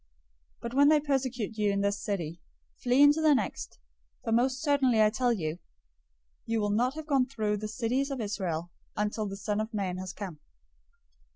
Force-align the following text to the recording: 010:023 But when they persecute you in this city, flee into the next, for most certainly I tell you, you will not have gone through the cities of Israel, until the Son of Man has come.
010:023 0.61 0.61
But 0.61 0.73
when 0.73 0.89
they 0.89 0.99
persecute 0.99 1.57
you 1.59 1.71
in 1.71 1.81
this 1.81 1.99
city, 2.03 2.41
flee 2.81 3.03
into 3.03 3.21
the 3.21 3.35
next, 3.35 3.77
for 4.23 4.31
most 4.31 4.59
certainly 4.63 4.99
I 4.99 5.11
tell 5.11 5.31
you, 5.31 5.59
you 6.47 6.59
will 6.59 6.71
not 6.71 6.95
have 6.95 7.05
gone 7.05 7.27
through 7.27 7.57
the 7.57 7.67
cities 7.67 8.09
of 8.09 8.19
Israel, 8.19 8.71
until 8.97 9.27
the 9.27 9.37
Son 9.37 9.59
of 9.61 9.75
Man 9.75 9.97
has 9.97 10.11
come. 10.11 10.39